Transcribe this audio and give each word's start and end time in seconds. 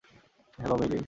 Hello, 0.59 0.75
Meilin. 0.77 0.99